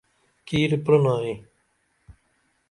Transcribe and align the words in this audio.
کِیر 0.47 0.71
پِرینائی؟ 0.85 1.33